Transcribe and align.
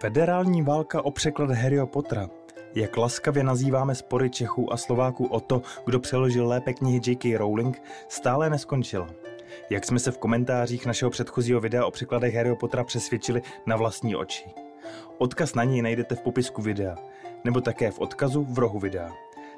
Federální 0.00 0.62
válka 0.62 1.02
o 1.02 1.10
překlad 1.10 1.50
Harryho 1.50 1.86
Pottera. 1.86 2.28
Jak 2.74 2.96
laskavě 2.96 3.44
nazýváme 3.44 3.94
spory 3.94 4.30
Čechů 4.30 4.72
a 4.72 4.76
Slováků 4.76 5.26
o 5.26 5.40
to, 5.40 5.62
kdo 5.84 6.00
přeložil 6.00 6.48
lépe 6.48 6.72
knihy 6.72 7.00
J.K. 7.06 7.36
Rowling, 7.36 7.82
stále 8.08 8.50
neskončila. 8.50 9.08
Jak 9.70 9.84
jsme 9.84 9.98
se 9.98 10.10
v 10.10 10.18
komentářích 10.18 10.86
našeho 10.86 11.10
předchozího 11.10 11.60
videa 11.60 11.86
o 11.86 11.90
překladech 11.90 12.34
Harryho 12.34 12.56
Pottera 12.56 12.84
přesvědčili 12.84 13.42
na 13.66 13.76
vlastní 13.76 14.16
oči. 14.16 14.44
Odkaz 15.18 15.54
na 15.54 15.64
něj 15.64 15.82
najdete 15.82 16.14
v 16.14 16.20
popisku 16.20 16.62
videa, 16.62 16.96
nebo 17.44 17.60
také 17.60 17.90
v 17.90 17.98
odkazu 17.98 18.44
v 18.44 18.58
rohu 18.58 18.78
videa. 18.78 19.12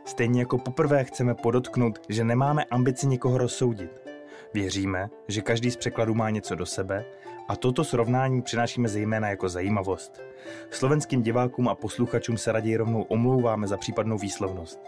Stejně 0.04 0.40
jako 0.40 0.58
poprvé 0.58 1.04
chceme 1.04 1.34
podotknout, 1.34 1.98
že 2.08 2.24
nemáme 2.24 2.64
ambici 2.64 3.06
někoho 3.06 3.38
rozsoudit. 3.38 4.11
Věříme, 4.54 5.10
že 5.28 5.40
každý 5.40 5.70
z 5.70 5.76
překladů 5.76 6.14
má 6.14 6.30
něco 6.30 6.54
do 6.54 6.66
sebe 6.66 7.04
a 7.48 7.56
toto 7.56 7.84
srovnání 7.84 8.42
přinášíme 8.42 8.88
zejména 8.88 9.30
jako 9.30 9.48
zajímavost. 9.48 10.20
Slovenským 10.70 11.22
divákům 11.22 11.68
a 11.68 11.74
posluchačům 11.74 12.38
se 12.38 12.52
raději 12.52 12.76
rovnou 12.76 13.02
omlouváme 13.02 13.66
za 13.66 13.76
případnou 13.76 14.18
výslovnost. 14.18 14.80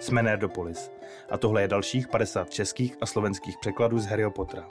Jsme 0.00 0.22
Nerdopolis 0.22 0.90
a 1.30 1.38
tohle 1.38 1.62
je 1.62 1.68
dalších 1.68 2.08
50 2.08 2.50
českých 2.50 2.96
a 3.00 3.06
slovenských 3.06 3.58
překladů 3.60 3.98
z 3.98 4.06
Harryho 4.06 4.30
Pottera. 4.30 4.68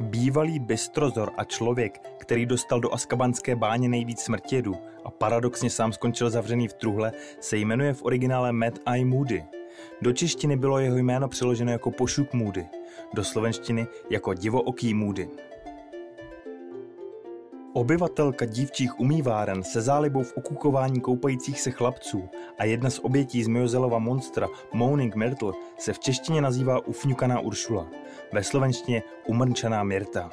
Bývalý 0.00 0.58
bystrozor 0.58 1.32
a 1.36 1.44
člověk, 1.44 2.00
který 2.18 2.46
dostal 2.46 2.80
do 2.80 2.94
Askabanské 2.94 3.56
báně 3.56 3.88
nejvíc 3.88 4.20
smrtědu 4.20 4.74
a 5.04 5.10
paradoxně 5.10 5.70
sám 5.70 5.92
skončil 5.92 6.30
zavřený 6.30 6.68
v 6.68 6.74
truhle, 6.74 7.12
se 7.40 7.56
jmenuje 7.56 7.94
v 7.94 8.04
originále 8.04 8.52
Matt 8.52 8.78
I. 8.86 9.04
Moody. 9.04 9.57
Do 10.02 10.12
češtiny 10.12 10.56
bylo 10.56 10.78
jeho 10.78 10.96
jméno 10.96 11.28
přeloženo 11.28 11.72
jako 11.72 11.90
Pošuk 11.90 12.32
Moody, 12.32 12.66
do 13.14 13.24
slovenštiny 13.24 13.86
jako 14.10 14.34
Divooký 14.34 14.94
Moody. 14.94 15.28
Obyvatelka 17.72 18.44
dívčích 18.44 19.00
umýváren 19.00 19.62
se 19.62 19.80
zálibou 19.80 20.22
v 20.22 20.32
okukování 20.36 21.00
koupajících 21.00 21.60
se 21.60 21.70
chlapců 21.70 22.28
a 22.58 22.64
jedna 22.64 22.90
z 22.90 22.98
obětí 22.98 23.44
z 23.44 23.48
Miozelova 23.48 23.98
monstra 23.98 24.48
Moaning 24.72 25.14
Myrtle 25.14 25.52
se 25.78 25.92
v 25.92 25.98
češtině 25.98 26.40
nazývá 26.40 26.86
ufňukaná 26.86 27.40
Uršula, 27.40 27.86
ve 28.32 28.44
slovenštině 28.44 29.02
umrčaná 29.26 29.84
Mirta. 29.84 30.30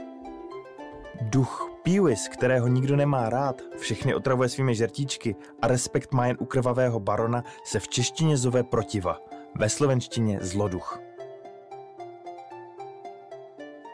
Duch 1.22 1.72
Píwis, 1.83 2.27
kterého 2.27 2.67
nikdo 2.67 2.95
nemá 2.95 3.29
rád, 3.29 3.61
všechny 3.77 4.16
otravuje 4.16 4.50
svými 4.50 4.75
žertíčky 4.75 5.35
a 5.61 5.67
respekt 5.67 6.13
má 6.13 6.27
jen 6.27 6.38
u 6.39 6.45
krvavého 6.45 7.00
barona, 7.00 7.44
se 7.63 7.79
v 7.79 7.88
češtině 7.88 8.38
zove 8.38 8.63
protiva, 8.63 9.19
ve 9.55 9.69
slovenštině 9.69 10.39
zloduch. 10.41 10.99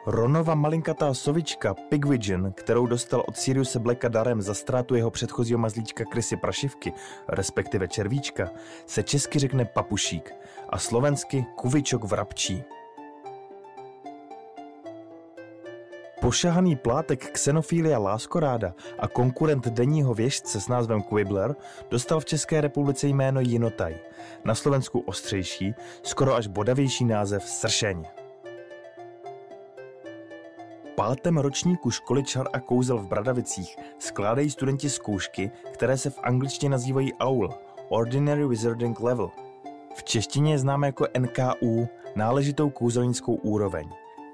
Ronova 0.05 0.55
malinkatá 0.55 1.13
sovička 1.13 1.73
Pigwidgeon, 1.73 2.51
kterou 2.51 2.85
dostal 2.85 3.23
od 3.27 3.37
Siriuse 3.37 3.79
Blacka 3.79 4.07
darem 4.07 4.41
za 4.41 4.53
ztrátu 4.53 4.95
jeho 4.95 5.11
předchozího 5.11 5.59
mazlíčka 5.59 6.05
Krysy 6.05 6.37
Prašivky, 6.37 6.93
respektive 7.27 7.87
červíčka, 7.87 8.49
se 8.85 9.03
česky 9.03 9.39
řekne 9.39 9.65
papušík 9.65 10.33
a 10.69 10.79
slovensky 10.79 11.45
kuvičok 11.55 12.03
vrabčí. 12.03 12.63
Pošahaný 16.31 16.75
plátek 16.75 17.31
Xenophilia 17.31 17.99
láskoráda 17.99 18.73
a 18.99 19.07
konkurent 19.07 19.67
denního 19.67 20.13
věžce 20.13 20.61
s 20.61 20.67
názvem 20.67 21.03
Quibbler 21.03 21.55
dostal 21.89 22.19
v 22.19 22.25
České 22.25 22.61
republice 22.61 23.07
jméno 23.07 23.41
Jinotaj, 23.41 23.99
na 24.45 24.55
Slovensku 24.55 24.99
ostřejší, 24.99 25.73
skoro 26.03 26.35
až 26.35 26.47
bodavější 26.47 27.05
název 27.05 27.43
Sršeň. 27.43 28.05
Pátém 30.95 31.37
ročníku 31.37 31.91
školy 31.91 32.23
čar 32.23 32.47
a 32.53 32.59
kouzel 32.59 32.97
v 32.97 33.07
Bradavicích 33.07 33.75
skládají 33.99 34.49
studenti 34.49 34.89
zkoušky, 34.89 35.51
které 35.73 35.97
se 35.97 36.09
v 36.09 36.19
angličtině 36.23 36.69
nazývají 36.69 37.13
AUL, 37.13 37.49
Ordinary 37.89 38.47
Wizarding 38.47 38.99
Level. 38.99 39.31
V 39.95 40.03
češtině 40.03 40.53
je 40.53 40.59
známe 40.59 40.87
jako 40.87 41.07
NKU, 41.19 41.87
náležitou 42.15 42.69
kouzelnickou 42.69 43.33
úroveň, 43.33 43.89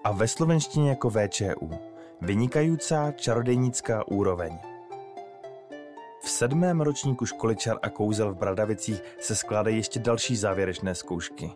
a 0.08 0.12
ve 0.12 0.28
slovenštině 0.28 0.90
jako 0.90 1.10
VČU, 1.10 1.70
vynikající 2.22 2.96
čarodejnická 3.16 4.08
úroveň. 4.08 4.60
V 6.22 6.30
sedmém 6.30 6.82
ročníku 6.82 7.26
školy 7.26 7.56
čar 7.56 7.78
a 7.82 7.90
kouzel 7.90 8.34
v 8.34 8.38
Bradavicích 8.38 9.04
se 9.20 9.36
skládají 9.36 9.78
ještě 9.78 10.00
další 10.00 10.36
závěrečné 10.36 10.96
zkoušky, 10.96 11.52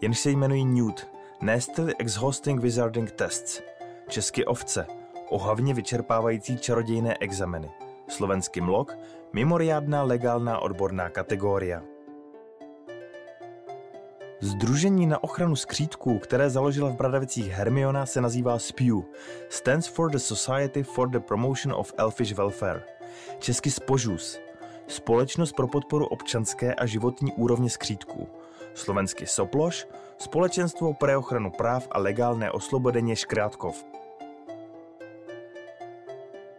jenž 0.00 0.18
se 0.18 0.30
jmenují 0.30 0.64
NEWT, 0.64 1.08
Nastily 1.40 1.94
Exhausting 1.98 2.60
Wizarding 2.60 3.10
Tests– 3.10 3.62
česky 4.08 4.44
ovce, 4.44 4.86
ohavně 5.28 5.74
vyčerpávající 5.74 6.58
čarodějné 6.58 7.16
exameny, 7.20 7.70
slovensky 8.08 8.60
mlok, 8.60 8.96
mimoriádná 9.32 10.02
legálná 10.02 10.58
odborná 10.58 11.10
kategoria. 11.10 11.93
Združení 14.44 15.06
na 15.06 15.24
ochranu 15.24 15.56
skřítků, 15.56 16.18
které 16.18 16.50
založila 16.50 16.90
v 16.90 16.96
Bradavicích 16.96 17.52
Hermiona, 17.52 18.06
se 18.06 18.20
nazývá 18.20 18.58
SPEW, 18.58 19.02
Stands 19.48 19.86
for 19.86 20.10
the 20.10 20.18
Society 20.18 20.82
for 20.82 21.08
the 21.08 21.18
Promotion 21.18 21.74
of 21.74 21.92
Elfish 21.96 22.32
Welfare, 22.32 22.82
česky 23.38 23.70
SPOŽUS, 23.70 24.38
Společnost 24.86 25.52
pro 25.52 25.68
podporu 25.68 26.06
občanské 26.06 26.74
a 26.74 26.86
životní 26.86 27.32
úrovně 27.32 27.70
skřítků, 27.70 28.28
slovensky 28.74 29.26
SOPLOŠ, 29.26 29.86
Společenstvo 30.18 30.94
pro 30.94 31.18
ochranu 31.18 31.50
práv 31.50 31.88
a 31.90 31.98
legálné 31.98 32.50
oslobodeně 32.50 33.16
Škrátkov. 33.16 33.86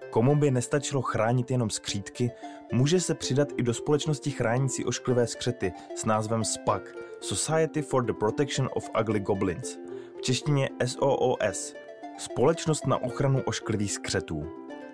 Komu 0.09 0.35
by 0.35 0.52
nestačilo 0.52 1.02
chránit 1.02 1.52
jenom 1.52 1.69
skřítky, 1.69 2.31
může 2.73 3.00
se 3.02 3.16
přidat 3.16 3.47
i 3.57 3.63
do 3.63 3.73
společnosti 3.73 4.31
chránící 4.31 4.85
ošklivé 4.85 5.28
skřety 5.28 5.73
s 5.96 6.06
názvem 6.06 6.44
SPAC, 6.44 6.84
Society 7.25 7.81
for 7.81 8.05
the 8.05 8.13
Protection 8.13 8.69
of 8.75 8.89
Ugly 9.01 9.19
Goblins, 9.19 9.77
v 10.17 10.21
češtině 10.21 10.69
SOOS, 10.85 11.73
Společnost 12.17 12.87
na 12.87 13.03
ochranu 13.03 13.41
ošklivých 13.41 13.91
skřetů. 13.91 14.49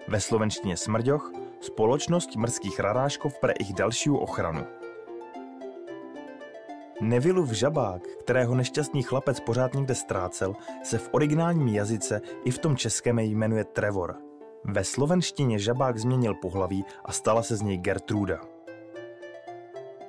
Ve 0.07 0.21
slovenštině 0.21 0.77
Smrďoch, 0.77 1.31
Společnost 1.59 2.35
mrských 2.35 2.79
raráškov 2.79 3.39
pre 3.39 3.53
ich 3.53 3.73
další 3.73 4.09
ochranu. 4.09 4.65
Nevilův 7.01 7.51
žabák, 7.51 8.07
kterého 8.07 8.55
nešťastný 8.55 9.03
chlapec 9.03 9.39
pořád 9.39 9.73
někde 9.73 9.95
ztrácel, 9.95 10.55
se 10.83 10.97
v 10.97 11.09
originálním 11.11 11.67
jazyce 11.67 12.21
i 12.45 12.51
v 12.51 12.59
tom 12.59 12.77
českém 12.77 13.19
jmenuje 13.19 13.63
Trevor– 13.63 14.15
ve 14.63 14.83
slovenštině 14.83 15.59
žabák 15.59 15.97
změnil 15.97 16.33
pohlaví 16.33 16.85
a 17.05 17.11
stala 17.11 17.43
se 17.43 17.55
z 17.55 17.61
něj 17.61 17.77
Gertruda. 17.77 18.41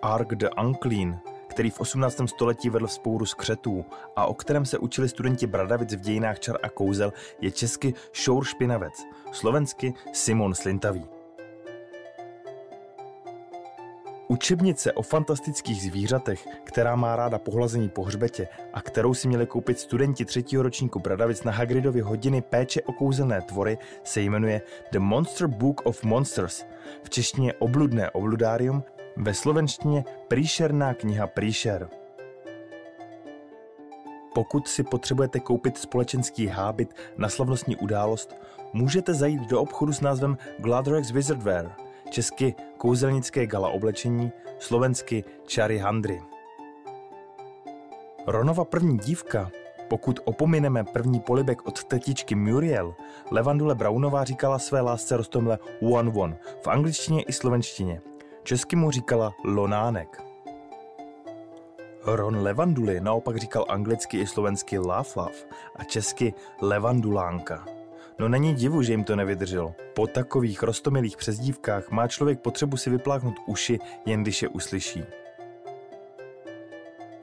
Ark 0.02 0.34
de 0.34 0.50
Unclean, 0.50 1.20
který 1.52 1.70
v 1.70 1.80
18. 1.80 2.20
století 2.26 2.70
vedl 2.70 2.86
vzpouru 2.86 3.26
skřetů 3.26 3.84
a 4.16 4.26
o 4.26 4.34
kterém 4.34 4.64
se 4.64 4.78
učili 4.78 5.08
studenti 5.08 5.46
Bradavic 5.46 5.94
v 5.94 6.00
dějinách 6.00 6.40
čar 6.40 6.58
a 6.62 6.68
kouzel, 6.68 7.12
je 7.40 7.50
česky 7.50 7.94
Šour 8.12 8.44
špinavec, 8.44 8.94
slovensky 9.32 9.94
Simon 10.12 10.54
Slintavý. 10.54 11.04
Učebnice 14.28 14.92
o 14.92 15.02
fantastických 15.02 15.82
zvířatech, 15.82 16.46
která 16.64 16.96
má 16.96 17.16
ráda 17.16 17.38
pohlazení 17.38 17.88
po 17.88 18.02
hřbetě 18.02 18.48
a 18.72 18.82
kterou 18.82 19.14
si 19.14 19.28
měli 19.28 19.46
koupit 19.46 19.78
studenti 19.78 20.24
třetího 20.24 20.62
ročníku 20.62 20.98
Bradavic 20.98 21.44
na 21.44 21.52
Hagridově 21.52 22.02
hodiny 22.02 22.42
péče 22.42 22.82
o 22.82 22.92
kouzelné 22.92 23.42
tvory, 23.42 23.78
se 24.04 24.20
jmenuje 24.20 24.62
The 24.92 24.98
Monster 24.98 25.46
Book 25.46 25.80
of 25.84 26.04
Monsters, 26.04 26.64
v 27.02 27.10
češtině 27.10 27.52
Obludné 27.52 28.10
obludárium, 28.10 28.84
ve 29.16 29.34
slovenštině 29.34 30.04
Príšerná 30.28 30.94
kniha 30.94 31.26
Príšer. 31.26 31.88
Pokud 34.34 34.68
si 34.68 34.82
potřebujete 34.82 35.40
koupit 35.40 35.78
společenský 35.78 36.46
hábit 36.46 36.94
na 37.16 37.28
slavnostní 37.28 37.76
událost, 37.76 38.34
můžete 38.72 39.14
zajít 39.14 39.40
do 39.40 39.60
obchodu 39.60 39.92
s 39.92 40.00
názvem 40.00 40.38
Gladrex 40.58 41.10
Wizardwear– 41.10 41.76
česky 42.12 42.54
kouzelnické 42.76 43.46
gala 43.46 43.68
oblečení, 43.68 44.32
slovensky 44.58 45.24
čary 45.46 45.78
handry. 45.78 46.22
Ronova 48.26 48.64
první 48.64 48.98
dívka, 48.98 49.50
pokud 49.88 50.20
opomineme 50.24 50.84
první 50.84 51.20
polibek 51.20 51.66
od 51.66 51.84
tetičky 51.84 52.34
Muriel, 52.34 52.94
Levandule 53.30 53.74
Brownová 53.74 54.24
říkala 54.24 54.58
své 54.58 54.80
lásce 54.80 55.16
Rostomle 55.16 55.58
one 55.80 56.12
one, 56.14 56.36
v 56.62 56.68
angličtině 56.68 57.22
i 57.22 57.32
slovenštině. 57.32 58.00
Česky 58.44 58.76
mu 58.76 58.90
říkala 58.90 59.32
Lonánek. 59.44 60.22
Ron 62.04 62.42
Levanduly 62.42 63.00
naopak 63.00 63.36
říkal 63.36 63.64
anglicky 63.68 64.18
i 64.18 64.26
slovensky 64.26 64.78
Love 64.78 65.32
a 65.76 65.84
česky 65.84 66.34
Levandulánka. 66.60 67.66
No 68.18 68.28
není 68.28 68.54
divu, 68.54 68.82
že 68.82 68.92
jim 68.92 69.04
to 69.04 69.16
nevydrželo. 69.16 69.74
Po 69.94 70.06
takových 70.06 70.62
rostomilých 70.62 71.16
přezdívkách 71.16 71.90
má 71.90 72.08
člověk 72.08 72.40
potřebu 72.40 72.76
si 72.76 72.90
vypláchnout 72.90 73.34
uši, 73.46 73.78
jen 74.06 74.22
když 74.22 74.42
je 74.42 74.48
uslyší. 74.48 75.04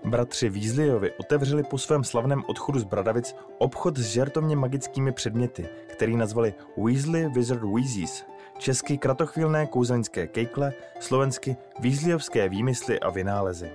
Bratři 0.05 0.49
Weasleyovi 0.49 1.11
otevřeli 1.11 1.63
po 1.63 1.77
svém 1.77 2.03
slavném 2.03 2.43
odchodu 2.47 2.79
z 2.79 2.83
Bradavic 2.83 3.35
obchod 3.57 3.97
s 3.97 4.05
žertovně 4.05 4.55
magickými 4.55 5.11
předměty, 5.11 5.69
který 5.87 6.15
nazvali 6.15 6.53
Weasley 6.77 7.29
Wizard 7.29 7.63
Weezies, 7.63 8.25
česky 8.59 8.97
kratochvílné 8.97 9.67
kouzelnické 9.67 10.27
kejkle, 10.27 10.73
slovensky 10.99 11.57
Weasleyovské 11.79 12.49
výmysly 12.49 12.99
a 12.99 13.09
vynálezy. 13.09 13.71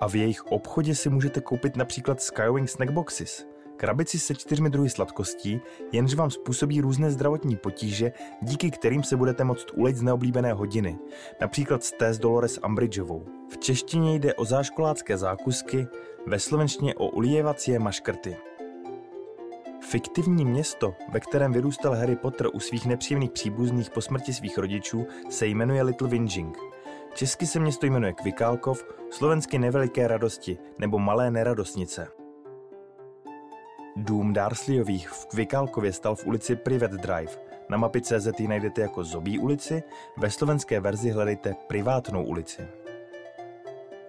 A 0.00 0.08
v 0.08 0.14
jejich 0.14 0.46
obchodě 0.46 0.94
si 0.94 1.10
můžete 1.10 1.40
koupit 1.40 1.76
například 1.76 2.22
Skywing 2.22 2.68
Snackboxes– 2.68 3.46
krabici 3.82 4.18
se 4.18 4.34
čtyřmi 4.34 4.70
druhy 4.70 4.90
sladkostí, 4.90 5.60
jenž 5.92 6.14
vám 6.14 6.30
způsobí 6.30 6.80
různé 6.80 7.10
zdravotní 7.10 7.56
potíže, 7.56 8.12
díky 8.42 8.70
kterým 8.70 9.02
se 9.02 9.16
budete 9.16 9.44
moct 9.44 9.66
ulejt 9.74 9.96
z 9.96 10.02
neoblíbené 10.02 10.52
hodiny, 10.52 10.98
například 11.40 11.84
z 11.84 11.92
té 11.92 12.14
s 12.14 12.18
Dolores 12.18 12.58
Umbridgeovou. 12.66 13.26
V 13.48 13.58
češtině 13.58 14.14
jde 14.14 14.34
o 14.34 14.44
záškolácké 14.44 15.18
zákusky, 15.18 15.86
ve 16.26 16.38
slovenštině 16.38 16.94
o 16.94 17.08
ulijevací 17.08 17.78
maškrty. 17.78 18.36
Fiktivní 19.92 20.44
město, 20.44 20.94
ve 21.08 21.20
kterém 21.20 21.52
vyrůstal 21.52 21.94
Harry 21.94 22.16
Potter 22.16 22.46
u 22.52 22.60
svých 22.60 22.86
nepříjemných 22.86 23.30
příbuzných 23.30 23.90
po 23.90 24.00
smrti 24.00 24.34
svých 24.34 24.58
rodičů, 24.58 25.06
se 25.30 25.46
jmenuje 25.46 25.82
Little 25.82 26.08
Whinging. 26.08 26.58
Česky 27.14 27.46
se 27.46 27.60
město 27.60 27.86
jmenuje 27.86 28.12
Kvikálkov, 28.12 28.84
slovensky 29.10 29.58
Neveliké 29.58 30.08
radosti 30.08 30.58
nebo 30.78 30.98
Malé 30.98 31.30
neradostnice. 31.30 32.08
Dům 33.96 34.32
Darsleyových 34.32 35.08
v 35.08 35.26
Kvikalkově 35.26 35.92
stal 35.92 36.14
v 36.14 36.26
ulici 36.26 36.56
Private 36.56 36.96
Drive. 36.96 37.32
Na 37.68 37.76
mapě 37.76 38.00
CZ 38.00 38.40
ji 38.40 38.48
najdete 38.48 38.80
jako 38.80 39.04
Zobí 39.04 39.38
ulici, 39.38 39.82
ve 40.16 40.30
slovenské 40.30 40.80
verzi 40.80 41.10
hledejte 41.10 41.54
Privátnou 41.66 42.24
ulici. 42.24 42.62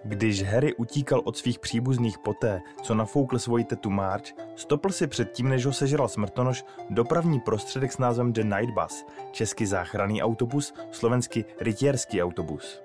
Když 0.04 0.42
Harry 0.42 0.74
utíkal 0.74 1.22
od 1.24 1.36
svých 1.36 1.58
příbuzných 1.58 2.18
poté, 2.18 2.62
co 2.82 2.94
nafoukl 2.94 3.38
svoji 3.38 3.64
tetu 3.64 3.90
March, 3.90 4.24
stopl 4.56 4.90
si 4.90 5.06
předtím, 5.06 5.48
než 5.48 5.66
ho 5.66 5.72
sežral 5.72 6.08
smrtonož, 6.08 6.64
dopravní 6.90 7.40
prostředek 7.40 7.92
s 7.92 7.98
názvem 7.98 8.32
The 8.32 8.42
Night 8.42 8.74
Bus, 8.74 9.06
český 9.32 9.66
záchranný 9.66 10.22
autobus, 10.22 10.74
slovensky 10.90 11.44
rytierský 11.60 12.22
autobus. 12.22 12.82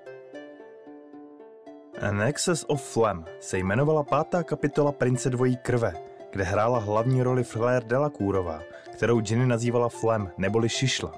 An 2.00 2.22
Excess 2.22 2.64
of 2.68 2.94
Phlegm 2.94 3.24
se 3.40 3.58
jmenovala 3.58 4.02
pátá 4.02 4.42
kapitola 4.42 4.92
Prince 4.92 5.30
dvojí 5.30 5.56
krve– 5.56 5.94
kde 6.30 6.44
hrála 6.44 6.78
hlavní 6.78 7.22
roli 7.22 7.44
Flair 7.44 7.84
Delacourová, 7.84 8.62
kterou 8.92 9.22
Jenny 9.30 9.46
nazývala 9.46 9.88
Flem 9.88 10.30
neboli 10.38 10.68
Šišla. 10.68 11.12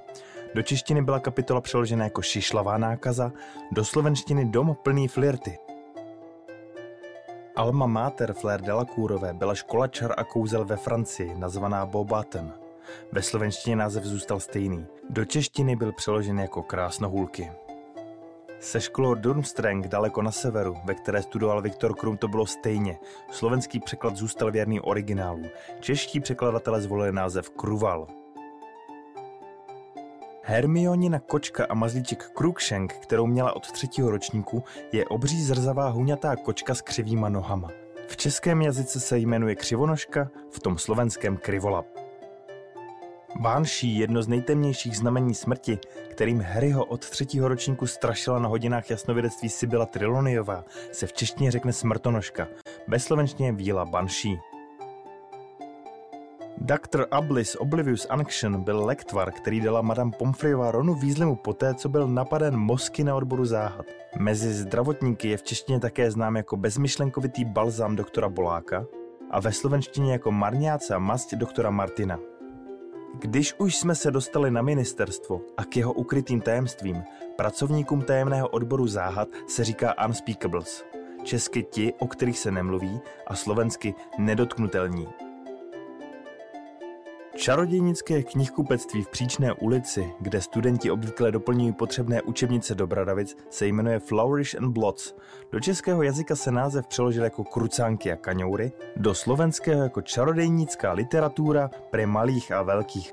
Do 0.55 0.63
češtiny 0.63 1.03
byla 1.03 1.19
kapitola 1.19 1.61
přeložena 1.61 2.05
jako 2.05 2.23
Šišlavá 2.23 2.79
nákaza, 2.79 3.33
do 3.73 3.85
slovenštiny 3.85 4.45
Dom 4.45 4.77
plný 4.83 5.09
flirty. 5.09 5.59
Alma 7.63 7.87
mater 7.87 8.33
Flair 8.33 8.61
Delacourové 8.61 9.33
byla 9.33 9.55
škola 9.55 9.89
čar 9.89 10.15
a 10.17 10.25
kouzel 10.25 10.65
ve 10.65 10.77
Francii, 10.77 11.35
nazvaná 11.35 11.87
Bobaten. 11.87 12.53
Ve 13.13 13.23
slovenštině 13.23 13.77
název 13.77 14.05
zůstal 14.05 14.41
stejný. 14.41 14.87
Do 15.11 15.25
češtiny 15.25 15.77
byl 15.77 15.93
přeložen 15.93 16.41
jako 16.41 16.63
Krásnohulky. 16.63 17.51
Se 18.61 18.81
školou 18.81 19.15
Durmstrang 19.15 19.89
daleko 19.89 20.23
na 20.23 20.31
severu, 20.31 20.77
ve 20.85 20.95
které 20.95 21.23
studoval 21.23 21.63
Viktor 21.63 21.95
Krum, 21.95 22.17
to 22.17 22.29
bylo 22.29 22.47
stejně. 22.47 22.99
Slovenský 23.31 23.81
překlad 23.81 24.17
zůstal 24.17 24.51
věrný 24.51 24.81
originálu. 24.81 25.43
Čeští 25.81 26.21
překladatelé 26.21 26.83
zvolili 26.83 27.13
název 27.13 27.51
Kruval. 27.51 28.22
Hermionina 30.45 31.19
kočka 31.19 31.67
a 31.69 31.75
mazlíček 31.75 32.31
Cruikshank, 32.39 32.93
kterou 32.93 33.27
měla 33.27 33.57
od 33.57 33.73
třetího 33.73 34.11
ročníku, 34.11 34.65
je 34.93 35.05
obří 35.05 35.43
zrzavá 35.43 35.89
huňatá 35.89 36.37
kočka 36.37 36.75
s 36.75 36.83
křivýma 36.83 37.29
nohama. 37.29 37.71
V 38.07 38.17
českém 38.17 38.63
jazyce 38.63 39.01
se 39.01 39.19
jmenuje 39.19 39.55
křivonožka, 39.55 40.31
v 40.51 40.61
tom 40.61 40.79
slovenském 40.79 41.37
krivolap. 41.37 41.87
Banshee, 43.41 43.99
jedno 43.99 44.23
z 44.23 44.29
nejtemnějších 44.29 44.97
znamení 44.97 45.35
smrti, 45.35 45.79
kterým 46.11 46.41
Harryho 46.41 46.85
od 46.85 47.09
třetího 47.09 47.49
ročníku 47.49 47.87
strašila 47.87 48.39
na 48.39 48.49
hodinách 48.49 48.91
jasnovědectví 48.91 49.49
Sibila 49.49 49.87
Triloniová, 49.87 50.65
se 50.93 51.07
v 51.07 51.13
češtině 51.13 51.51
řekne 51.51 51.73
smrtonožka, 51.73 52.49
ve 52.89 52.99
slovenštině 52.99 53.53
víla 53.53 53.85
Banshee. 53.85 54.52
Dr. 56.59 57.07
Ablis 57.11 57.57
Oblivious 57.57 58.07
Unction 58.19 58.63
byl 58.63 58.85
lektvar, 58.85 59.33
který 59.33 59.61
dala 59.61 59.83
Madame 59.83 60.11
Pomfreyová 60.19 60.71
Ronu 60.71 60.95
Weasleymu 60.95 61.37
poté, 61.37 61.75
co 61.75 61.89
byl 61.89 62.09
napaden 62.09 62.57
mozky 62.57 63.05
na 63.05 63.15
odboru 63.15 63.45
záhad. 63.45 63.87
Mezi 64.19 64.53
zdravotníky 64.53 65.29
je 65.29 65.37
v 65.37 65.43
češtině 65.43 65.81
také 65.81 66.11
znám 66.11 66.37
jako 66.37 66.57
bezmyšlenkovitý 66.57 67.45
balzám 67.45 67.97
doktora 67.97 68.29
Boláka 68.29 68.87
a 69.31 69.41
ve 69.41 69.53
slovenštině 69.53 70.13
jako 70.13 70.33
marňáca 70.33 70.99
mast 70.99 71.35
doktora 71.35 71.71
Martina. 71.71 72.19
Když 73.19 73.55
už 73.59 73.77
jsme 73.77 73.95
se 73.95 74.11
dostali 74.11 74.51
na 74.51 74.63
ministerstvo 74.63 75.41
a 75.57 75.65
k 75.65 75.77
jeho 75.77 75.93
ukrytým 75.93 76.41
tajemstvím, 76.41 77.03
pracovníkům 77.37 78.03
tajemného 78.03 78.49
odboru 78.49 78.87
záhad 78.87 79.29
se 79.49 79.65
říká 79.65 79.95
unspeakables, 80.07 80.85
česky 81.23 81.63
ti, 81.63 81.93
o 81.99 82.07
kterých 82.07 82.39
se 82.39 82.51
nemluví, 82.51 83.01
a 83.27 83.35
slovensky 83.35 83.95
nedotknutelní. 84.19 85.09
Čarodějnické 87.43 88.23
knihkupectví 88.23 89.03
v 89.03 89.09
Příčné 89.09 89.53
ulici, 89.53 90.13
kde 90.21 90.41
studenti 90.41 90.91
obvykle 90.91 91.33
doplňují 91.33 91.73
potřebné 91.73 92.23
učebnice 92.23 92.75
do 92.75 92.87
Bradavic, 92.87 93.37
se 93.51 93.67
jmenuje 93.67 93.99
Flourish 93.99 94.55
and 94.55 94.73
Blots. 94.73 95.15
Do 95.53 95.61
českého 95.61 96.03
jazyka 96.03 96.37
se 96.37 96.51
název 96.51 96.87
přeložil 96.87 97.25
jako 97.25 97.45
Krucánky 97.45 98.13
a 98.13 98.17
kaňoury, 98.17 98.73
do 98.97 99.15
slovenského 99.15 99.83
jako 99.83 100.03
čarodějnická 100.03 100.93
literatura 100.93 101.71
pre 101.91 102.07
malých 102.07 102.53
a 102.53 102.63
velkých. 102.63 103.13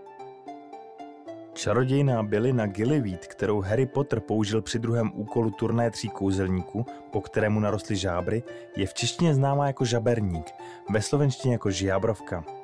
Čarodějná 1.54 2.24
bylina 2.24 2.68
Gillyweed, 2.68 3.28
kterou 3.28 3.62
Harry 3.62 3.86
Potter 3.86 4.20
použil 4.20 4.62
při 4.62 4.80
druhém 4.80 5.12
úkolu 5.16 5.52
turné 5.52 5.92
tří 5.92 6.10
kouzelníků, 6.10 6.86
po 7.12 7.22
kterému 7.22 7.60
narostly 7.60 7.96
žábry, 7.96 8.44
je 8.75 8.88
v 8.88 8.94
češtině 8.94 9.34
známá 9.34 9.68
jako 9.68 9.86
žaberník, 9.86 10.46
ve 10.90 11.02
slovenštině 11.02 11.54
jako 11.54 11.72
žiabrovka. 11.72 12.59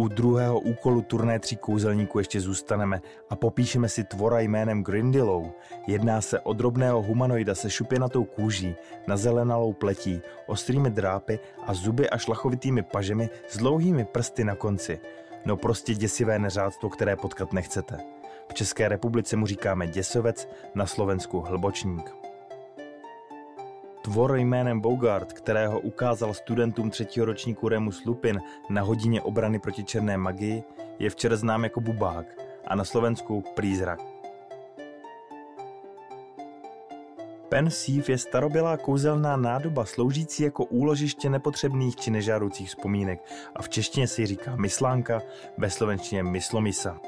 U 0.00 0.08
druhého 0.08 0.60
úkolu 0.60 1.02
turné 1.02 1.38
tří 1.38 1.56
kouzelníků 1.56 2.18
ještě 2.18 2.40
zůstaneme 2.40 3.00
a 3.30 3.36
popíšeme 3.36 3.88
si 3.88 4.04
tvora 4.04 4.40
jménem 4.40 4.84
Grindylow. 4.84 5.50
Jedná 5.86 6.20
se 6.20 6.40
o 6.40 6.52
drobného 6.52 7.02
humanoida 7.02 7.54
se 7.54 7.70
šupěnatou 7.70 8.24
kůží, 8.24 8.74
nazelenalou 9.06 9.72
pletí, 9.72 10.20
ostrými 10.46 10.90
drápy 10.90 11.38
a 11.66 11.74
zuby 11.74 12.10
a 12.10 12.18
šlachovitými 12.18 12.82
pažemi 12.82 13.30
s 13.48 13.56
dlouhými 13.56 14.04
prsty 14.04 14.44
na 14.44 14.54
konci. 14.54 15.00
No 15.44 15.56
prostě 15.56 15.94
děsivé 15.94 16.38
neřádstvo, 16.38 16.88
které 16.88 17.16
potkat 17.16 17.52
nechcete. 17.52 18.00
V 18.48 18.54
České 18.54 18.88
republice 18.88 19.36
mu 19.36 19.46
říkáme 19.46 19.86
děsovec, 19.86 20.48
na 20.74 20.86
Slovensku 20.86 21.40
hlbočník. 21.40 22.29
Tvor 24.02 24.36
jménem 24.36 24.80
Bogart, 24.80 25.32
kterého 25.32 25.80
ukázal 25.80 26.34
studentům 26.34 26.90
třetího 26.90 27.26
ročníku 27.26 27.68
Remus 27.68 28.04
Lupin 28.04 28.40
na 28.68 28.82
hodině 28.82 29.22
obrany 29.22 29.58
proti 29.58 29.84
černé 29.84 30.16
magii, 30.16 30.62
je 30.98 31.10
včera 31.10 31.36
znám 31.36 31.64
jako 31.64 31.80
Bubák 31.80 32.26
a 32.66 32.74
na 32.74 32.84
Slovensku 32.84 33.44
Prízrak. 33.54 34.00
Pensieve 37.48 38.04
je 38.08 38.18
starobělá 38.18 38.76
kouzelná 38.76 39.36
nádoba 39.36 39.84
sloužící 39.84 40.42
jako 40.42 40.64
úložiště 40.64 41.30
nepotřebných 41.30 41.96
či 41.96 42.10
nežádoucích 42.10 42.68
vzpomínek 42.68 43.24
a 43.54 43.62
v 43.62 43.68
češtině 43.68 44.06
si 44.08 44.26
říká 44.26 44.56
myslánka, 44.56 45.22
ve 45.58 45.70
slovenštině 45.70 46.22
myslomisa. 46.22 47.00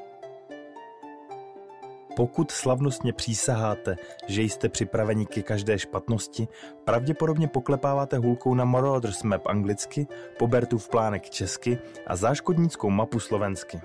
Pokud 2.16 2.50
slavnostně 2.50 3.12
přísaháte, 3.12 3.97
že 4.26 4.42
jste 4.42 4.69
připraveni 4.69 5.26
ke 5.26 5.42
každé 5.42 5.78
špatnosti, 5.78 6.49
pravděpodobně 6.85 7.49
poklepáváte 7.49 8.19
hůlkou 8.19 8.54
na 8.54 8.64
Marauders 8.64 9.23
Map 9.23 9.47
anglicky, 9.47 10.07
Pobertův 10.38 10.88
plánek 10.88 11.31
česky 11.31 11.78
a 12.07 12.16
záškodnickou 12.16 12.90
mapu 12.90 13.21
slovensky. 13.21 13.81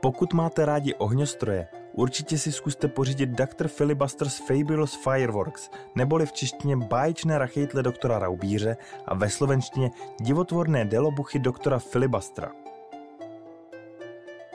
Pokud 0.00 0.32
máte 0.32 0.64
rádi 0.64 0.94
ohňostroje, 0.94 1.68
určitě 1.92 2.38
si 2.38 2.52
zkuste 2.52 2.88
pořídit 2.88 3.30
Dr. 3.30 3.68
Filibuster's 3.68 4.38
Fabulous 4.38 4.98
Fireworks, 5.04 5.70
neboli 5.94 6.26
v 6.26 6.32
češtině 6.32 6.76
báječné 6.76 7.38
rachejtle 7.38 7.82
doktora 7.82 8.18
Raubíře 8.18 8.76
a 9.06 9.14
ve 9.14 9.30
slovenštině 9.30 9.90
divotvorné 10.20 10.84
delobuchy 10.84 11.38
doktora 11.38 11.78
Filibastra. 11.78 12.61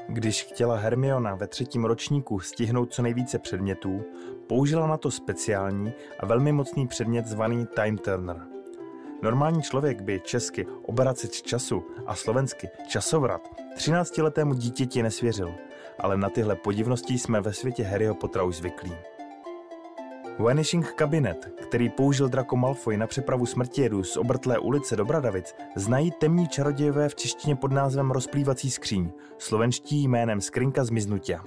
Když 0.10 0.44
chtěla 0.44 0.76
Hermiona 0.76 1.36
ve 1.36 1.48
třetím 1.48 1.86
ročníku 1.86 2.40
stihnout 2.40 2.94
co 2.94 3.02
nejvíce 3.02 3.40
předmětů, 3.40 4.06
použila 4.48 4.88
na 4.88 4.98
to 4.98 5.12
speciální 5.12 5.94
a 6.20 6.26
velmi 6.26 6.52
mocný 6.52 6.88
předmět 6.88 7.26
zvaný 7.26 7.68
Time 7.76 7.98
Turner. 7.98 8.42
Normální 9.22 9.62
člověk 9.62 10.02
by 10.02 10.20
česky 10.20 10.66
obraceč 10.82 11.42
času 11.42 11.84
a 12.06 12.16
slovensky 12.16 12.70
časovrat 12.88 13.42
13-letému 13.78 14.54
dítěti 14.54 15.04
nesvěřil, 15.04 15.56
ale 16.00 16.18
na 16.18 16.30
tyhle 16.30 16.56
podivnosti 16.56 17.18
jsme 17.18 17.42
ve 17.42 17.54
světě 17.54 17.84
Harryho 17.84 18.16
Pottera 18.16 18.44
už 18.44 18.56
zvyklí. 18.56 18.94
Vanishing 20.40 20.94
Cabinet, 20.94 21.54
který 21.62 21.90
použil 21.90 22.30
Draco 22.30 22.56
Malfoy 22.56 22.98
na 22.98 23.08
přepravu 23.08 23.46
smrtědu 23.46 24.04
z 24.04 24.18
obrtlé 24.18 24.60
ulice 24.60 24.96
do 24.96 25.06
Bradavic, 25.06 25.56
znají 25.76 26.12
temní 26.12 26.48
čarodějové 26.48 27.10
v 27.10 27.16
češtině 27.16 27.56
pod 27.56 27.72
názvem 27.72 28.12
Rozplývací 28.12 28.72
skříň, 28.72 29.12
slovenští 29.38 30.04
jménem 30.08 30.42
Skrinka 30.42 30.84
zmiznutia. 30.84 31.44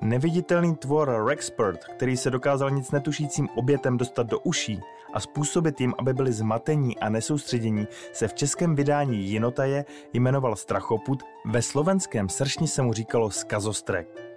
Neviditelný 0.00 0.76
tvor 0.76 1.24
Rexpert, 1.26 1.84
který 1.84 2.16
se 2.16 2.30
dokázal 2.30 2.70
nic 2.70 2.90
netušícím 2.90 3.48
obětem 3.54 3.96
dostat 3.96 4.26
do 4.26 4.38
uší 4.40 4.80
a 5.12 5.20
způsobit 5.20 5.80
jim, 5.80 5.94
aby 5.98 6.14
byli 6.14 6.32
zmatení 6.32 6.98
a 6.98 7.08
nesoustředění, 7.08 7.86
se 8.12 8.28
v 8.28 8.34
českém 8.34 8.74
vydání 8.74 9.24
Jinotaje 9.24 9.84
jmenoval 10.12 10.56
Strachoput, 10.56 11.22
ve 11.44 11.62
slovenském 11.62 12.28
sršni 12.28 12.68
se 12.68 12.82
mu 12.82 12.92
říkalo 12.92 13.30
Skazostrek. 13.30 14.27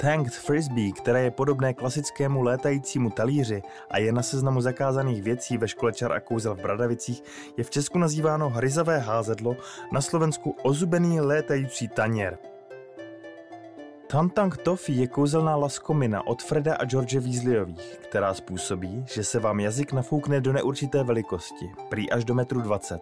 Tanked 0.00 0.32
Frisbee, 0.32 0.92
které 0.92 1.22
je 1.22 1.30
podobné 1.30 1.74
klasickému 1.74 2.42
létajícímu 2.42 3.10
talíři 3.10 3.62
a 3.90 3.98
je 3.98 4.12
na 4.12 4.22
seznamu 4.22 4.60
zakázaných 4.60 5.22
věcí 5.22 5.58
ve 5.58 5.68
škole 5.68 5.92
čar 5.92 6.12
a 6.12 6.20
kouzel 6.20 6.54
v 6.54 6.62
Bradavicích, 6.62 7.22
je 7.56 7.64
v 7.64 7.70
Česku 7.70 7.98
nazýváno 7.98 8.48
hryzavé 8.48 8.98
házedlo, 8.98 9.56
na 9.92 10.00
Slovensku 10.00 10.56
ozubený 10.62 11.20
létající 11.20 11.88
taněr. 11.88 12.38
Tantang 14.06 14.56
Toffee 14.56 14.96
je 14.96 15.06
kouzelná 15.06 15.56
laskomina 15.56 16.26
od 16.26 16.42
Freda 16.42 16.74
a 16.74 16.84
George 16.84 17.14
Weasleyových, 17.14 17.98
která 18.02 18.34
způsobí, 18.34 19.04
že 19.06 19.24
se 19.24 19.38
vám 19.38 19.60
jazyk 19.60 19.92
nafoukne 19.92 20.40
do 20.40 20.52
neurčité 20.52 21.04
velikosti, 21.04 21.70
prý 21.88 22.10
až 22.10 22.24
do 22.24 22.34
metru 22.34 22.60
20. 22.60 23.00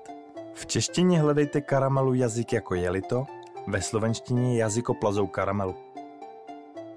V 0.54 0.66
češtině 0.66 1.20
hledejte 1.20 1.60
karamelu 1.60 2.14
jazyk 2.14 2.52
jako 2.52 2.74
jelito, 2.74 3.26
ve 3.66 3.82
slovenštině 3.82 4.58
jazykoplazou 4.58 5.26
karamelu. 5.26 5.74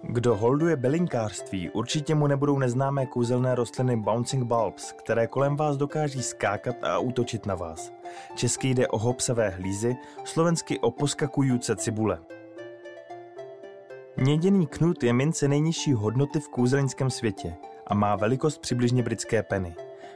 Kdo 0.04 0.36
holduje 0.36 0.76
belinkářství, 0.76 1.70
určitě 1.70 2.16
mu 2.16 2.28
nebudou 2.28 2.60
neznámé 2.60 3.06
kouzelné 3.06 3.56
rostliny 3.56 3.98
bouncing 3.98 4.44
bulbs, 4.44 4.92
které 4.92 5.28
kolem 5.28 5.56
vás 5.56 5.78
dokáží 5.78 6.24
skákat 6.24 6.84
a 6.84 7.00
útočit 7.00 7.46
na 7.46 7.56
vás. 7.56 7.92
Česky 8.36 8.70
jde 8.70 8.88
o 8.88 8.98
hopsavé 8.98 9.50
hlízy, 9.50 9.96
slovensky 10.24 10.80
o 10.80 10.92
poskakující 10.92 11.76
cibule. 11.76 12.20
Měděný 14.18 14.68
knut 14.68 15.04
je 15.04 15.14
mince 15.14 15.48
nejnižší 15.48 15.94
hodnoty 15.94 16.40
v 16.40 16.50
kouzelnickém 16.50 17.10
světě 17.10 17.56
a 17.88 17.94
má 17.94 18.16
velikost 18.16 18.58
přibližně 18.62 19.04
britské 19.04 19.44
peny. 19.44 19.76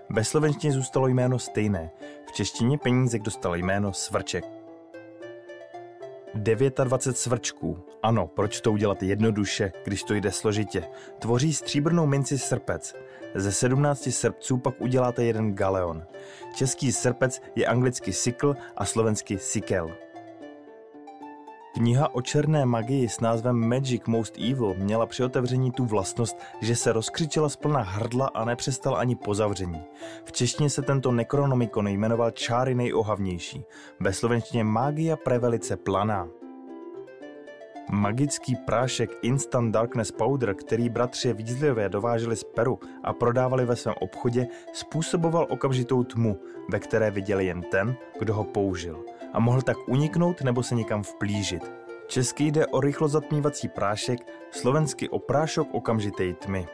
Ve 0.10 0.24
slovenštině 0.24 0.74
zůstalo 0.74 1.08
jméno 1.08 1.40
stejné, 1.40 1.92
v 2.28 2.32
češtině 2.32 2.78
penízek 2.78 3.22
dostal 3.22 3.56
jméno 3.56 3.94
svrček. 3.94 4.65
29 6.36 7.18
svrčků. 7.18 7.78
Ano, 8.04 8.28
proč 8.28 8.62
to 8.62 8.72
udělat 8.72 9.04
jednoduše, 9.04 9.72
když 9.84 10.04
to 10.04 10.14
jde 10.14 10.32
složitě? 10.32 10.84
Tvoří 11.20 11.54
stříbrnou 11.54 12.06
minci 12.06 12.38
srpec. 12.38 12.96
Ze 13.36 13.52
17 13.52 14.08
srpců 14.12 14.58
pak 14.58 14.82
uděláte 14.82 15.24
jeden 15.24 15.54
galeon. 15.54 16.04
Český 16.56 16.92
srpec 16.92 17.42
je 17.56 17.66
anglicky 17.66 18.14
sickle 18.14 18.56
a 18.78 18.86
slovensky 18.86 19.38
sikel. 19.38 20.05
Kniha 21.76 22.16
o 22.16 22.22
černé 22.22 22.66
magii 22.66 23.10
s 23.10 23.20
názvem 23.20 23.68
Magic 23.68 24.02
Most 24.08 24.38
Evil 24.38 24.76
měla 24.78 25.06
při 25.06 25.24
otevření 25.24 25.72
tu 25.72 25.86
vlastnost, 25.86 26.38
že 26.62 26.76
se 26.76 26.94
rozkřičela 26.94 27.50
z 27.50 27.56
plná 27.56 27.82
hrdla 27.82 28.28
a 28.34 28.46
nepřestal 28.46 28.98
ani 28.98 29.16
po 29.16 29.36
zavření. 29.36 29.82
V 30.26 30.32
češtině 30.32 30.70
se 30.70 30.82
tento 30.82 31.12
nekronomikon 31.12 31.88
jmenoval 31.88 32.32
Čáry 32.32 32.76
nejohavnější, 32.76 33.64
ve 34.00 34.14
slovenštině 34.14 34.64
Magia 34.64 35.16
prevelice 35.16 35.78
planá. 35.78 36.28
Magický 37.92 38.56
prášek 38.56 39.10
Instant 39.22 39.74
Darkness 39.74 40.12
Powder, 40.12 40.56
který 40.56 40.90
bratři 40.90 41.34
Weasleyové 41.34 41.90
dováželi 41.90 42.36
z 42.36 42.44
Peru 42.44 42.80
a 43.04 43.14
prodávali 43.14 43.66
ve 43.66 43.76
svém 43.76 43.96
obchodě, 44.00 44.48
způsoboval 44.74 45.48
okamžitou 45.50 46.04
tmu, 46.04 46.40
ve 46.72 46.80
které 46.80 47.12
viděl 47.12 47.40
jen 47.40 47.62
ten, 47.62 47.96
kdo 48.20 48.34
ho 48.34 48.44
použil– 48.44 49.06
a 49.34 49.40
mohl 49.40 49.62
tak 49.62 49.78
uniknout 49.88 50.42
nebo 50.42 50.64
se 50.64 50.76
někam 50.76 51.04
vplížit. 51.04 51.74
Český 52.08 52.52
jde 52.52 52.68
o 52.68 52.82
rychlo 52.82 53.08
zatmívací 53.08 53.68
prášek, 53.68 54.20
slovensky 54.52 55.10
o 55.10 55.20
prášok 55.20 55.68
okamžité 55.72 56.34
tmy. 56.34 56.68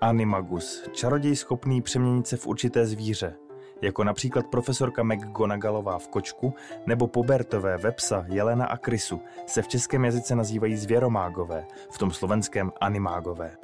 Animagus, 0.00 0.88
čaroděj 0.92 1.36
schopný 1.36 1.82
přeměnit 1.82 2.26
se 2.26 2.36
v 2.36 2.46
určité 2.46 2.86
zvíře, 2.86 3.34
jako 3.82 4.04
například 4.04 4.46
profesorka 4.46 5.02
McGonagallová 5.02 5.98
v 5.98 6.08
kočku 6.08 6.54
nebo 6.86 7.06
Pobertové, 7.06 7.76
Vepsa, 7.76 8.24
Jelena 8.28 8.66
a 8.66 8.76
Krysu 8.76 9.20
se 9.46 9.62
v 9.62 9.68
českém 9.68 10.04
jazyce 10.04 10.36
nazývají 10.36 10.76
zvěromágové, 10.76 11.66
v 11.90 11.98
tom 11.98 12.10
slovenském 12.10 12.72
animágové. 12.80 13.56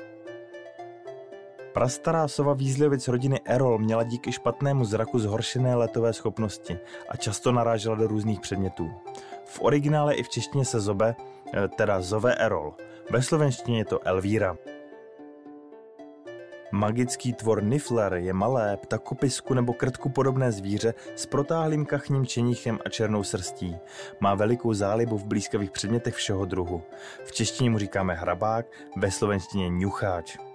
Prastará 1.73 2.29
sova 2.29 2.55
výzliovic 2.55 3.09
rodiny 3.09 3.41
Erol 3.45 3.79
měla 3.79 4.03
díky 4.03 4.33
špatnému 4.33 4.85
zraku 4.85 5.19
zhoršené 5.19 5.75
letové 5.75 6.13
schopnosti 6.13 6.79
a 7.09 7.17
často 7.17 7.53
narážela 7.53 7.95
do 7.95 8.07
různých 8.07 8.41
předmětů. 8.41 8.91
V 9.45 9.61
originále 9.63 10.15
i 10.15 10.23
v 10.23 10.29
češtině 10.29 10.65
se 10.65 10.81
zobe, 10.81 11.17
eh, 11.55 11.69
teda 11.69 12.01
zove 12.01 12.35
Erol. 12.35 12.75
Ve 13.11 13.23
slovenštině 13.23 13.79
je 13.79 13.85
to 13.85 14.07
Elvíra. 14.07 14.57
Magický 16.73 17.33
tvor 17.33 17.63
Nifler 17.63 18.15
je 18.15 18.33
malé, 18.33 18.77
ptakopisku 18.77 19.55
nebo 19.55 19.73
krtku 19.73 20.09
podobné 20.09 20.53
zvíře 20.53 20.95
s 21.15 21.27
protáhlým 21.27 21.87
kachním 21.87 22.27
čenichem 22.27 22.79
a 22.85 22.89
černou 22.89 23.23
srstí. 23.23 23.77
Má 24.21 24.35
velikou 24.35 24.75
zálibu 24.75 25.19
v 25.19 25.25
blízkavých 25.25 25.71
předmětech 25.71 26.15
všeho 26.15 26.45
druhu. 26.45 26.83
V 27.25 27.33
češtině 27.33 27.71
mu 27.71 27.79
říkáme 27.79 28.15
hrabák, 28.15 28.67
ve 28.97 29.11
slovenštině 29.11 29.69
ňucháč. 29.69 30.50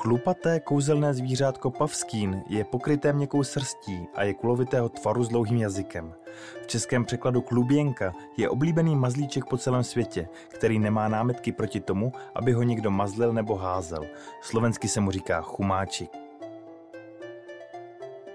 Chlupaté 0.00 0.60
kouzelné 0.60 1.14
zvířátko 1.14 1.70
pavskín 1.70 2.42
je 2.48 2.64
pokryté 2.64 3.12
měkkou 3.12 3.42
srstí 3.42 4.08
a 4.14 4.22
je 4.22 4.34
kulovitého 4.34 4.88
tvaru 4.88 5.24
s 5.24 5.28
dlouhým 5.28 5.58
jazykem. 5.58 6.14
V 6.62 6.66
českém 6.66 7.04
překladu 7.04 7.40
kluběnka 7.40 8.14
je 8.36 8.48
oblíbený 8.48 8.96
mazlíček 8.96 9.44
po 9.44 9.56
celém 9.58 9.84
světě, 9.84 10.28
který 10.48 10.78
nemá 10.78 11.08
námitky 11.08 11.52
proti 11.52 11.80
tomu, 11.80 12.12
aby 12.34 12.52
ho 12.52 12.62
někdo 12.62 12.90
mazlil 12.90 13.32
nebo 13.32 13.54
házel. 13.54 14.06
Slovensky 14.42 14.88
se 14.88 15.00
mu 15.00 15.10
říká 15.10 15.40
chumáčik. 15.42 16.10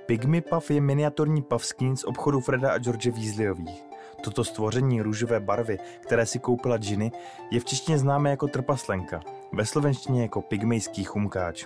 Pygmy 0.05 0.41
Puff 0.41 0.71
je 0.71 0.81
miniaturní 0.81 1.41
pavskín 1.41 1.97
z 1.97 2.03
obchodu 2.03 2.39
Freda 2.39 2.71
a 2.71 2.77
George 2.77 3.07
Weasleyových. 3.07 3.92
Toto 4.23 4.43
stvoření 4.43 5.01
růžové 5.01 5.39
barvy, 5.39 5.77
které 5.99 6.25
si 6.25 6.39
koupila 6.39 6.77
Ginny, 6.77 7.11
je 7.51 7.59
v 7.59 7.65
češtině 7.65 7.97
známé 7.97 8.29
jako 8.29 8.47
trpaslenka, 8.47 9.21
ve 9.53 9.65
slovenštině 9.65 10.21
jako 10.21 10.41
pygmejský 10.41 11.03
chumkáč. 11.03 11.65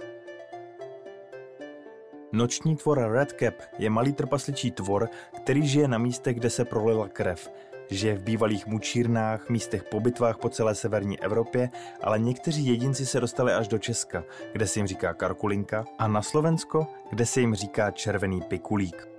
Noční 2.32 2.76
tvor 2.76 3.12
Redcap 3.12 3.54
je 3.78 3.90
malý 3.90 4.14
trpasličí 4.14 4.72
tvor, 4.72 5.10
který 5.36 5.68
žije 5.68 5.88
na 5.88 5.98
místech, 5.98 6.36
kde 6.36 6.50
se 6.50 6.66
prolila 6.66 7.08
krev. 7.08 7.52
Žije 7.90 8.16
v 8.16 8.24
bývalých 8.24 8.68
mučírnách, 8.68 9.50
místech 9.50 9.84
po 9.84 10.00
bitvách 10.00 10.38
po 10.38 10.50
celé 10.50 10.76
severní 10.76 11.20
Evropě, 11.20 11.70
ale 12.04 12.20
někteří 12.20 12.66
jedinci 12.66 13.06
se 13.06 13.20
dostali 13.20 13.54
až 13.54 13.68
do 13.68 13.78
Česka, 13.78 14.24
kde 14.54 14.68
se 14.68 14.80
jim 14.80 14.88
říká 14.88 15.14
karkulinka, 15.14 15.86
a 16.00 16.08
na 16.08 16.22
Slovensko, 16.22 16.88
kde 17.10 17.26
se 17.26 17.40
jim 17.40 17.56
říká 17.56 17.92
červený 17.92 18.42
pikulík. 18.42 19.17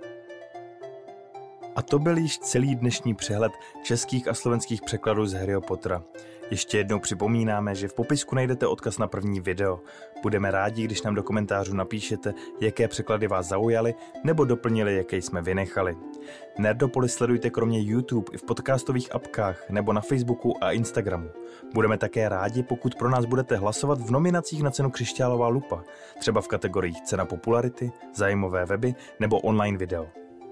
A 1.79 1.81
to 1.81 1.99
byl 1.99 2.17
již 2.17 2.39
celý 2.39 2.75
dnešní 2.75 3.15
přehled 3.15 3.51
českých 3.83 4.27
a 4.27 4.33
slovenských 4.33 4.81
překladů 4.81 5.25
z 5.25 5.33
Harryho 5.33 5.61
Pottera. 5.61 6.03
Ještě 6.51 6.77
jednou 6.77 6.99
připomínáme, 6.99 7.75
že 7.75 7.87
v 7.87 7.93
popisku 7.93 8.35
najdete 8.35 8.67
odkaz 8.67 8.97
na 8.97 9.07
první 9.07 9.39
video. 9.39 9.79
Budeme 10.21 10.51
rádi, 10.51 10.83
když 10.83 11.01
nám 11.01 11.15
do 11.15 11.23
komentářů 11.23 11.75
napíšete, 11.75 12.33
jaké 12.61 12.87
překlady 12.87 13.27
vás 13.27 13.47
zaujaly 13.47 13.95
nebo 14.23 14.45
doplnili, 14.45 14.95
jaké 14.95 15.17
jsme 15.17 15.41
vynechali. 15.41 15.97
Nerdopolis 16.57 17.13
sledujte 17.13 17.49
kromě 17.49 17.81
YouTube 17.81 18.31
i 18.33 18.37
v 18.37 18.43
podcastových 18.43 19.15
apkách 19.15 19.69
nebo 19.69 19.93
na 19.93 20.01
Facebooku 20.01 20.63
a 20.63 20.71
Instagramu. 20.71 21.29
Budeme 21.73 21.97
také 21.97 22.29
rádi, 22.29 22.63
pokud 22.63 22.95
pro 22.95 23.09
nás 23.09 23.25
budete 23.25 23.55
hlasovat 23.55 24.01
v 24.01 24.11
nominacích 24.11 24.63
na 24.63 24.71
cenu 24.71 24.91
Křišťálová 24.91 25.47
lupa, 25.47 25.83
třeba 26.19 26.41
v 26.41 26.47
kategoriích 26.47 27.01
cena 27.01 27.25
popularity, 27.25 27.91
zajímavé 28.13 28.65
weby 28.65 28.95
nebo 29.19 29.39
online 29.39 29.77
video. 29.77 30.07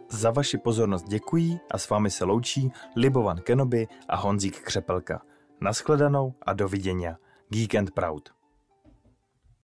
Za 0.10 0.32
vaši 0.32 0.58
pozornost 0.58 1.06
děkuji 1.08 1.60
a 1.72 1.78
s 1.78 1.90
vámi 1.90 2.12
se 2.12 2.26
loučí 2.26 2.72
Libovan 2.96 3.38
Kenobi 3.38 3.88
a 4.08 4.16
Honzík 4.16 4.60
Křepelka. 4.62 5.22
Naschledanou 5.62 6.34
a 6.42 6.54
doviděnia. 6.54 7.18
Geek 7.50 7.76
and 7.76 7.92
Proud. 7.92 8.37